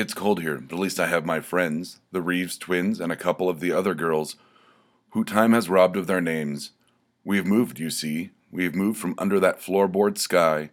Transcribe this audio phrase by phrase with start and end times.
[0.00, 3.16] It's cold here, but at least I have my friends, the Reeves twins, and a
[3.16, 4.36] couple of the other girls,
[5.10, 6.70] who time has robbed of their names.
[7.22, 8.30] We've moved, you see.
[8.50, 10.70] We've moved from under that floorboard sky.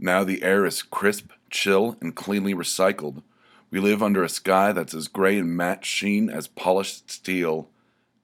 [0.00, 3.22] Now the air is crisp, chill, and cleanly recycled.
[3.70, 7.68] We live under a sky that's as gray and matte sheen as polished steel,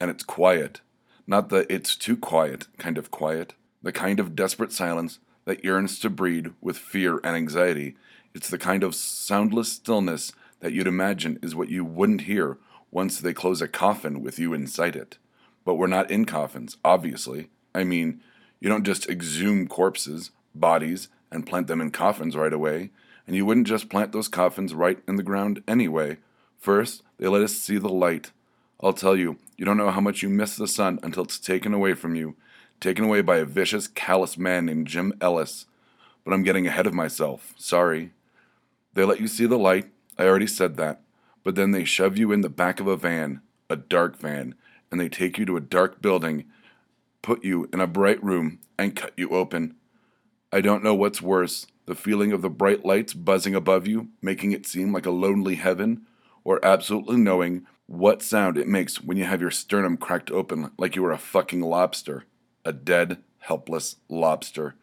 [0.01, 0.81] and it's quiet.
[1.25, 6.01] Not the it's too quiet kind of quiet, the kind of desperate silence that yearns
[6.01, 7.95] to breed with fear and anxiety.
[8.35, 12.59] It's the kind of soundless stillness that you'd imagine is what you wouldn't hear
[12.91, 15.19] once they close a coffin with you inside it.
[15.65, 17.51] But we're not in coffins, obviously.
[17.75, 18.21] I mean,
[18.61, 22.91] you don't just exhume corpses, bodies, and plant them in coffins right away.
[23.27, 26.19] And you wouldn't just plant those coffins right in the ground anyway.
[26.59, 28.33] First, they let us see the light.
[28.81, 31.73] I'll tell you, you don't know how much you miss the sun until it's taken
[31.73, 32.37] away from you,
[32.81, 35.67] taken away by a vicious, callous man named Jim Ellis.
[36.25, 37.55] But I'm getting ahead of myself.
[37.57, 38.11] Sorry.
[38.95, 39.91] They let you see the light.
[40.19, 41.03] I already said that.
[41.45, 44.55] But then they shove you in the back of a van, a dark van,
[44.91, 46.45] and they take you to a dark building,
[47.23, 49.75] put you in a bright room, and cut you open.
[50.53, 54.53] I don't know what's worse the feeling of the bright lights buzzing above you, making
[54.53, 56.03] it seem like a lonely heaven,
[56.45, 60.95] or absolutely knowing what sound it makes when you have your sternum cracked open like
[60.95, 62.25] you were a fucking lobster.
[62.65, 64.77] A dead, helpless lobster.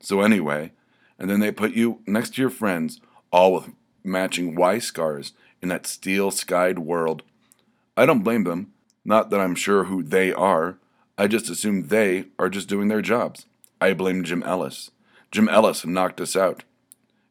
[0.00, 0.72] So, anyway,
[1.18, 3.00] and then they put you next to your friends,
[3.32, 3.70] all with
[4.04, 7.22] matching Y scars in that steel skied world.
[7.96, 8.72] I don't blame them.
[9.04, 10.78] Not that I'm sure who they are.
[11.18, 13.46] I just assume they are just doing their jobs.
[13.80, 14.90] I blame Jim Ellis.
[15.30, 16.62] Jim Ellis knocked us out,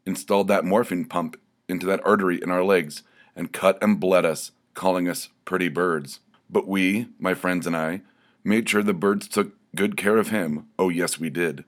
[0.06, 3.04] installed that morphine pump into that artery in our legs,
[3.36, 6.20] and cut and bled us, calling us pretty birds.
[6.50, 8.02] But we, my friends and I,
[8.44, 10.68] made sure the birds took good care of him.
[10.78, 11.64] Oh, yes, we did.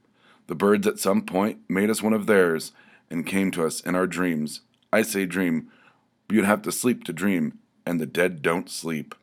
[0.47, 2.73] The birds at some point made us one of theirs
[3.13, 4.59] and came to us in our dreams.
[4.91, 5.71] I say dream,
[6.27, 9.15] but you'd have to sleep to dream, and the dead don't sleep.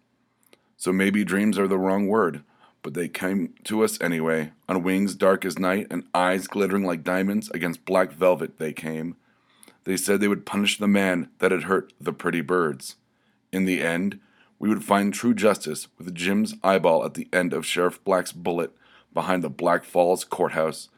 [0.79, 2.43] So maybe dreams are the wrong word
[2.83, 7.05] but they came to us anyway, on wings dark as night and eyes glittering like
[7.05, 9.17] diamonds against black velvet they came.
[9.85, 12.97] They said they would punish the man that had hurt the pretty birds.
[13.53, 14.21] In the end,
[14.59, 18.73] we would find true justice with Jim's eyeball at the end of Sheriff Black's bullet
[19.13, 20.89] behind the Black Falls courthouse.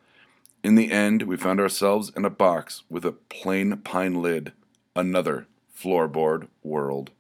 [0.63, 4.53] In the end, we found ourselves in a box with a plain pine lid,
[4.95, 5.47] another
[5.77, 7.11] floorboard world.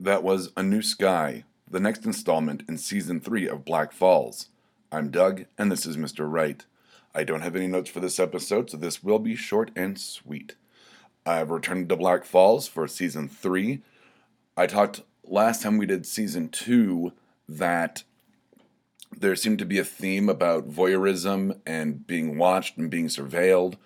[0.00, 4.48] That was A New Sky the next installment in season 3 of Black Falls.
[4.92, 6.30] I'm Doug, and this is Mr.
[6.30, 6.66] Wright.
[7.14, 10.54] I don't have any notes for this episode, so this will be short and sweet.
[11.24, 13.80] I've returned to Black Falls for season 3.
[14.54, 17.12] I talked last time we did season 2
[17.48, 18.02] that
[19.22, 23.76] there seemed to be a theme about voyeurism and being watched and being surveilled.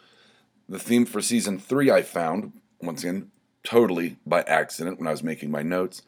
[0.67, 3.31] The theme for season 3 I found, once again,
[3.63, 6.01] totally by accident when I was making my notes,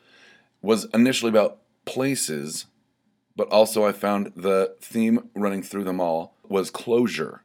[0.62, 2.66] was initially about places,
[3.37, 7.43] but also I found the theme running through them all was closure.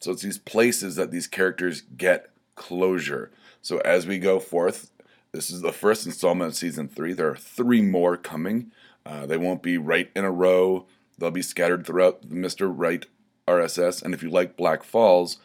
[0.00, 3.30] So it's these places that these characters get closure.
[3.60, 4.90] So as we go forth,
[5.32, 7.12] this is the first installment of season three.
[7.12, 8.72] There are three more coming.
[9.04, 10.86] Uh, they won't be right in a row.
[11.18, 12.72] They'll be scattered throughout the Mr.
[12.74, 13.04] Wright
[13.46, 14.02] RSS.
[14.02, 15.38] And if you like Black Falls,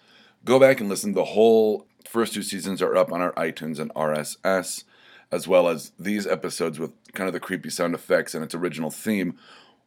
[0.45, 1.13] go back and listen.
[1.13, 4.83] The whole first two seasons are up on our iTunes and RSS
[5.33, 8.91] as well as these episodes with kind of the creepy sound effects and its original
[8.91, 9.35] theme,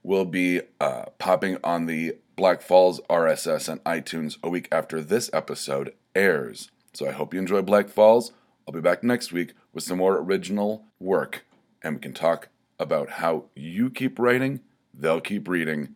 [0.03, 5.31] will be uh, popping on the Black Falls RSS and iTunes a week after this
[5.33, 6.73] episode airs.
[6.95, 8.33] So I hope you enjoy Black Falls.
[8.67, 11.45] I'll be back next week with some more original work,
[11.81, 12.49] and we can talk
[12.81, 14.61] about how you keep writing,
[14.97, 15.95] they'll keep reading.